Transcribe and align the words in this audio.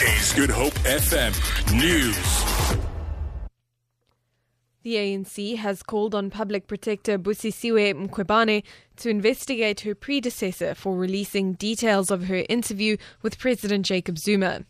Is 0.00 0.32
Good 0.32 0.50
Hope 0.50 0.74
FM 0.84 1.34
News. 1.76 2.78
The 4.84 4.94
ANC 4.94 5.56
has 5.56 5.82
called 5.82 6.14
on 6.14 6.30
Public 6.30 6.68
Protector 6.68 7.18
Busisiwe 7.18 7.94
Mkhwebane 7.94 8.62
to 8.98 9.10
investigate 9.10 9.80
her 9.80 9.96
predecessor 9.96 10.76
for 10.76 10.96
releasing 10.96 11.54
details 11.54 12.12
of 12.12 12.26
her 12.26 12.44
interview 12.48 12.96
with 13.22 13.40
President 13.40 13.86
Jacob 13.86 14.18
Zuma. 14.18 14.62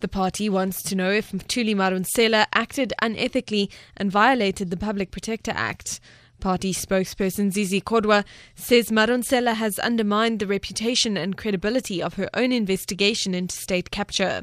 The 0.00 0.08
party 0.08 0.50
wants 0.50 0.82
to 0.82 0.94
know 0.94 1.10
if 1.10 1.32
Mthuli 1.32 1.74
Madonsela 1.74 2.44
acted 2.52 2.92
unethically 3.00 3.72
and 3.96 4.12
violated 4.12 4.68
the 4.68 4.76
Public 4.76 5.10
Protector 5.10 5.52
Act. 5.54 5.98
Party 6.44 6.74
spokesperson 6.74 7.50
Zizi 7.50 7.80
Kodwa 7.80 8.22
says 8.54 8.90
Madonsela 8.90 9.54
has 9.54 9.78
undermined 9.78 10.40
the 10.40 10.46
reputation 10.46 11.16
and 11.16 11.38
credibility 11.38 12.02
of 12.02 12.16
her 12.16 12.28
own 12.34 12.52
investigation 12.52 13.34
into 13.34 13.56
state 13.56 13.90
capture. 13.90 14.42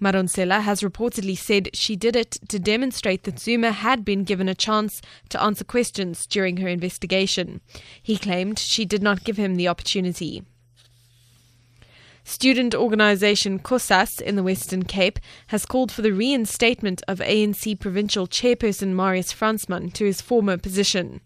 Madonsela 0.00 0.60
has 0.60 0.82
reportedly 0.82 1.36
said 1.36 1.74
she 1.74 1.96
did 1.96 2.14
it 2.14 2.38
to 2.46 2.60
demonstrate 2.60 3.24
that 3.24 3.40
Zuma 3.40 3.72
had 3.72 4.04
been 4.04 4.22
given 4.22 4.48
a 4.48 4.54
chance 4.54 5.02
to 5.30 5.42
answer 5.42 5.64
questions 5.64 6.26
during 6.26 6.58
her 6.58 6.68
investigation. 6.68 7.60
He 8.00 8.18
claimed 8.18 8.60
she 8.60 8.84
did 8.84 9.02
not 9.02 9.24
give 9.24 9.36
him 9.36 9.56
the 9.56 9.66
opportunity. 9.66 10.44
Student 12.24 12.74
organisation 12.74 13.58
COSAS 13.58 14.20
in 14.20 14.36
the 14.36 14.44
Western 14.44 14.84
Cape 14.84 15.18
has 15.48 15.66
called 15.66 15.90
for 15.90 16.02
the 16.02 16.12
reinstatement 16.12 17.02
of 17.08 17.18
ANC 17.18 17.78
provincial 17.80 18.28
chairperson 18.28 18.94
Marius 18.94 19.32
Fransman 19.32 19.92
to 19.94 20.04
his 20.04 20.20
former 20.20 20.56
position. 20.56 21.20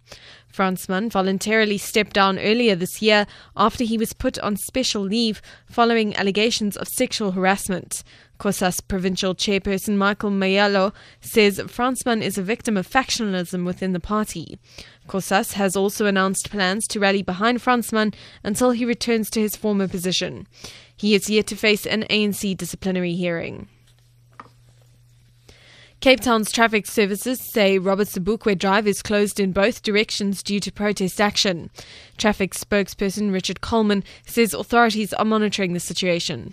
Fransman 0.57 1.11
voluntarily 1.11 1.77
stepped 1.77 2.15
down 2.15 2.39
earlier 2.39 2.75
this 2.75 3.03
year 3.03 3.27
after 3.57 3.85
he 3.85 3.99
was 3.99 4.15
put 4.15 4.39
on 4.39 4.57
special 4.57 5.03
leave 5.03 5.43
following 5.67 6.17
allegations 6.17 6.79
of 6.79 6.89
sexual 6.89 7.33
harassment. 7.33 8.03
COSAS 8.39 8.81
provincial 8.81 9.35
chairperson 9.35 9.97
Michael 9.97 10.31
Mayalo 10.31 10.95
says 11.21 11.59
Fransman 11.59 12.23
is 12.23 12.39
a 12.39 12.43
victim 12.43 12.79
of 12.79 12.89
factionalism 12.89 13.67
within 13.67 13.93
the 13.93 14.01
party. 14.01 14.59
COSAS 15.09 15.53
has 15.53 15.77
also 15.77 16.07
announced 16.07 16.51
plans 16.51 16.87
to 16.89 17.01
rally 17.01 17.23
behind 17.23 17.59
Fransman 17.59 18.15
until 18.43 18.71
he 18.71 18.87
returns 18.87 19.29
to 19.31 19.41
his 19.41 19.57
former 19.57 19.87
position. 19.87 20.47
He 20.97 21.15
is 21.15 21.29
yet 21.29 21.47
to 21.49 21.57
face 21.57 21.87
an 21.87 22.05
ANC 22.05 22.57
disciplinary 22.57 23.15
hearing. 23.15 23.69
Cape 26.01 26.21
Town's 26.21 26.53
traffic 26.53 26.87
services 26.87 27.41
say 27.41 27.79
Robert 27.79 28.07
Sobukwe 28.07 28.57
Drive 28.59 28.87
is 28.87 29.03
closed 29.03 29.41
in 29.41 29.53
both 29.53 29.83
directions 29.83 30.43
due 30.43 30.61
to 30.61 30.71
protest 30.71 31.21
action. 31.21 31.71
Traffic 32.17 32.53
spokesperson 32.53 33.33
Richard 33.33 33.61
Coleman 33.61 34.05
says 34.27 34.55
authorities 34.55 35.13
are 35.15 35.25
monitoring 35.25 35.73
the 35.73 35.81
situation. 35.81 36.53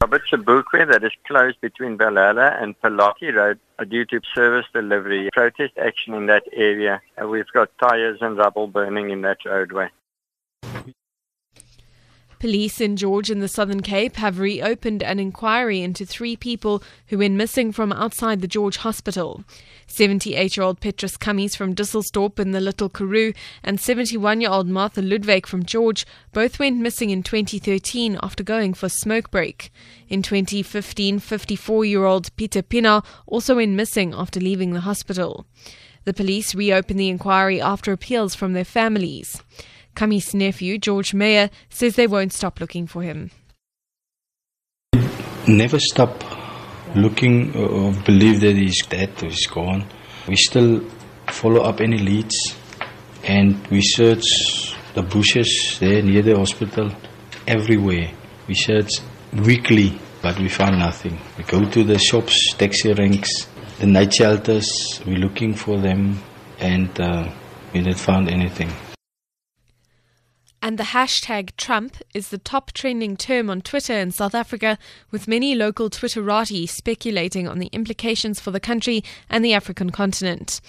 Robert 0.00 0.22
Sobukwe 0.30 0.90
that 0.90 1.04
is 1.04 1.12
closed 1.26 1.60
between 1.60 1.96
Valhalla 1.96 2.56
and 2.60 2.78
Palaki 2.80 3.34
Road 3.34 3.58
due 3.88 4.04
to 4.06 4.20
service 4.34 4.66
delivery. 4.72 5.28
Protest 5.32 5.72
action 5.78 6.14
in 6.14 6.26
that 6.26 6.44
area. 6.52 7.00
Uh, 7.20 7.26
we've 7.26 7.50
got 7.54 7.70
tyres 7.78 8.18
and 8.20 8.36
rubble 8.36 8.66
burning 8.66 9.10
in 9.10 9.22
that 9.22 9.38
roadway. 9.44 9.88
Police 12.38 12.80
in 12.80 12.96
George 12.96 13.32
in 13.32 13.40
the 13.40 13.48
Southern 13.48 13.80
Cape 13.80 14.14
have 14.16 14.38
reopened 14.38 15.02
an 15.02 15.18
inquiry 15.18 15.80
into 15.80 16.06
three 16.06 16.36
people 16.36 16.80
who 17.08 17.18
went 17.18 17.34
missing 17.34 17.72
from 17.72 17.92
outside 17.92 18.40
the 18.40 18.46
George 18.46 18.76
Hospital. 18.76 19.42
78 19.88 20.56
year 20.56 20.62
old 20.62 20.78
Petrus 20.78 21.16
Cummings 21.16 21.56
from 21.56 21.74
Dysselsdorp 21.74 22.38
in 22.38 22.52
the 22.52 22.60
Little 22.60 22.88
Karoo 22.88 23.32
and 23.64 23.80
71 23.80 24.40
year 24.40 24.50
old 24.50 24.68
Martha 24.68 25.02
Ludwig 25.02 25.48
from 25.48 25.64
George 25.64 26.06
both 26.32 26.60
went 26.60 26.78
missing 26.78 27.10
in 27.10 27.24
2013 27.24 28.16
after 28.22 28.44
going 28.44 28.72
for 28.72 28.86
a 28.86 28.90
smoke 28.90 29.32
break. 29.32 29.72
In 30.08 30.22
2015, 30.22 31.18
54 31.18 31.84
year 31.86 32.04
old 32.04 32.34
Peter 32.36 32.62
Pina 32.62 33.02
also 33.26 33.56
went 33.56 33.72
missing 33.72 34.14
after 34.14 34.38
leaving 34.38 34.74
the 34.74 34.80
hospital. 34.80 35.44
The 36.04 36.14
police 36.14 36.54
reopened 36.54 37.00
the 37.00 37.08
inquiry 37.08 37.60
after 37.60 37.90
appeals 37.92 38.36
from 38.36 38.52
their 38.52 38.64
families. 38.64 39.42
Kami's 39.98 40.32
nephew, 40.32 40.78
George 40.78 41.12
Mayer, 41.12 41.50
says 41.70 41.96
they 41.96 42.06
won't 42.06 42.32
stop 42.32 42.60
looking 42.60 42.86
for 42.86 43.02
him. 43.02 43.32
Never 45.48 45.80
stop 45.80 46.22
looking 46.94 47.56
or 47.56 47.92
believe 48.04 48.40
that 48.42 48.54
he's 48.54 48.86
dead 48.86 49.10
or 49.20 49.26
he's 49.26 49.48
gone. 49.48 49.84
We 50.28 50.36
still 50.36 50.88
follow 51.30 51.62
up 51.62 51.80
any 51.80 51.98
leads 51.98 52.56
and 53.24 53.66
we 53.72 53.82
search 53.82 54.72
the 54.94 55.02
bushes 55.02 55.80
there 55.80 56.00
near 56.00 56.22
the 56.22 56.36
hospital, 56.36 56.92
everywhere. 57.48 58.12
We 58.46 58.54
search 58.54 59.00
weekly, 59.32 59.98
but 60.22 60.38
we 60.38 60.48
found 60.48 60.78
nothing. 60.78 61.18
We 61.36 61.42
go 61.42 61.68
to 61.68 61.82
the 61.82 61.98
shops, 61.98 62.52
taxi 62.52 62.92
ranks, 62.92 63.48
the 63.80 63.86
night 63.86 64.14
shelters, 64.14 65.02
we're 65.04 65.18
looking 65.18 65.54
for 65.54 65.76
them 65.76 66.22
and 66.60 66.88
uh, 67.00 67.32
we 67.74 67.80
didn't 67.80 67.98
find 67.98 68.30
anything. 68.30 68.70
And 70.60 70.76
the 70.76 70.84
hashtag 70.84 71.56
Trump 71.56 71.98
is 72.14 72.30
the 72.30 72.38
top 72.38 72.72
trending 72.72 73.16
term 73.16 73.48
on 73.48 73.62
Twitter 73.62 73.92
in 73.92 74.10
South 74.10 74.34
Africa, 74.34 74.76
with 75.12 75.28
many 75.28 75.54
local 75.54 75.88
Twitterati 75.88 76.68
speculating 76.68 77.46
on 77.46 77.58
the 77.58 77.68
implications 77.68 78.40
for 78.40 78.50
the 78.50 78.58
country 78.58 79.04
and 79.30 79.44
the 79.44 79.54
African 79.54 79.90
continent. 79.90 80.60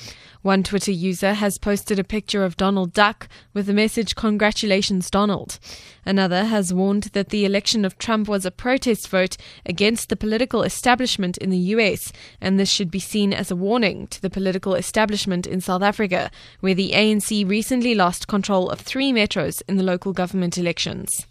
One 0.42 0.64
Twitter 0.64 0.92
user 0.92 1.34
has 1.34 1.58
posted 1.58 2.00
a 2.00 2.04
picture 2.06 2.46
of 2.46 2.56
Donald 2.56 2.94
Duck 2.94 3.28
with 3.54 3.66
the 3.66 3.74
message, 3.74 4.16
Congratulations, 4.16 5.12
Donald. 5.12 5.60
Another 6.06 6.46
has 6.46 6.74
warned 6.74 7.04
that 7.12 7.28
the 7.28 7.44
election 7.44 7.84
of 7.84 7.98
Trump 7.98 8.30
was 8.30 8.46
a 8.46 8.52
protest 8.52 9.10
vote 9.10 9.36
against 9.66 10.08
the 10.08 10.16
political 10.16 10.64
establishment 10.64 11.38
in 11.40 11.50
the 11.50 11.58
US, 11.76 12.14
and 12.40 12.58
this 12.58 12.70
should 12.70 12.90
be 12.90 13.00
seen 13.00 13.34
as 13.34 13.52
a 13.52 13.56
warning 13.56 14.08
to 14.08 14.22
the 14.22 14.30
political 14.30 14.76
establishment 14.76 15.46
in 15.46 15.60
South 15.60 15.82
Africa, 15.82 16.32
where 16.62 16.74
the 16.74 16.92
ANC 16.92 17.48
recently 17.48 17.94
lost 17.94 18.30
control 18.30 18.70
of 18.70 18.80
three 18.80 19.12
metros 19.12 19.62
in 19.68 19.76
the 19.76 19.84
local 19.84 20.14
government 20.14 20.58
elections. 20.58 21.28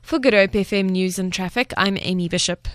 For 0.00 0.20
Good 0.20 0.32
Hope 0.32 0.52
FM 0.52 0.90
News 0.90 1.18
and 1.18 1.32
Traffic, 1.32 1.72
I'm 1.76 1.98
Amy 2.00 2.28
Bishop. 2.28 2.68